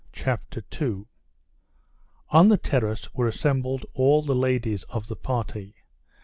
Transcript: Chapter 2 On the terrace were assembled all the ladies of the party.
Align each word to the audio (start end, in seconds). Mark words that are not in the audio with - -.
Chapter 0.13 0.61
2 0.61 1.07
On 2.29 2.47
the 2.47 2.57
terrace 2.57 3.13
were 3.13 3.27
assembled 3.27 3.85
all 3.93 4.23
the 4.23 4.33
ladies 4.33 4.81
of 4.85 5.05
the 5.05 5.15
party. 5.15 5.75